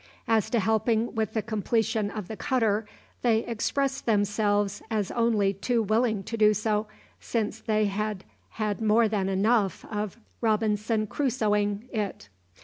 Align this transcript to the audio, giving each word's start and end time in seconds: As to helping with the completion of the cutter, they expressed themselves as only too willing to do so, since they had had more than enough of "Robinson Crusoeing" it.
As 0.27 0.49
to 0.49 0.59
helping 0.59 1.13
with 1.13 1.33
the 1.33 1.43
completion 1.43 2.09
of 2.09 2.27
the 2.27 2.35
cutter, 2.35 2.87
they 3.21 3.45
expressed 3.45 4.07
themselves 4.07 4.81
as 4.89 5.11
only 5.11 5.53
too 5.53 5.83
willing 5.83 6.23
to 6.23 6.37
do 6.37 6.55
so, 6.55 6.87
since 7.19 7.59
they 7.59 7.85
had 7.85 8.23
had 8.49 8.81
more 8.81 9.07
than 9.07 9.29
enough 9.29 9.85
of 9.91 10.17
"Robinson 10.41 11.05
Crusoeing" 11.05 11.87
it. 11.93 12.29